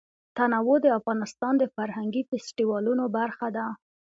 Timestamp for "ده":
3.57-3.65